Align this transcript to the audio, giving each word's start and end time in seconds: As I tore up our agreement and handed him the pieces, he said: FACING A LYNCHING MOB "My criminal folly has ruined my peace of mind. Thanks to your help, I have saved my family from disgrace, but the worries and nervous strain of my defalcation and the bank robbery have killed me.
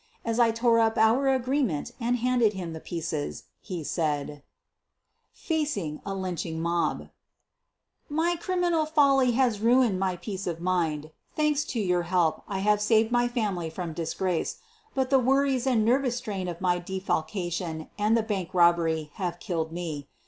As 0.25 0.39
I 0.39 0.49
tore 0.49 0.79
up 0.79 0.97
our 0.97 1.27
agreement 1.29 1.91
and 1.99 2.15
handed 2.17 2.53
him 2.53 2.73
the 2.73 2.79
pieces, 2.79 3.43
he 3.59 3.83
said: 3.83 4.41
FACING 5.31 6.01
A 6.03 6.15
LYNCHING 6.15 6.59
MOB 6.59 7.09
"My 8.09 8.35
criminal 8.35 8.87
folly 8.87 9.33
has 9.33 9.59
ruined 9.59 9.99
my 9.99 10.17
peace 10.17 10.47
of 10.47 10.59
mind. 10.59 11.11
Thanks 11.35 11.63
to 11.65 11.79
your 11.79 12.01
help, 12.01 12.41
I 12.47 12.57
have 12.65 12.81
saved 12.81 13.11
my 13.11 13.27
family 13.27 13.69
from 13.69 13.93
disgrace, 13.93 14.57
but 14.95 15.11
the 15.11 15.19
worries 15.19 15.67
and 15.67 15.85
nervous 15.85 16.15
strain 16.17 16.47
of 16.47 16.61
my 16.61 16.79
defalcation 16.79 17.87
and 17.95 18.17
the 18.17 18.23
bank 18.23 18.55
robbery 18.55 19.11
have 19.17 19.39
killed 19.39 19.71
me. 19.71 20.07